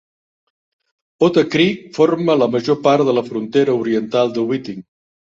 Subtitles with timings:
[1.25, 4.81] Otter Creek forma la major part de la frontera oriental de Whiting.